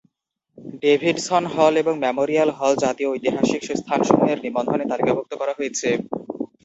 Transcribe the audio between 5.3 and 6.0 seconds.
করা হয়েছে।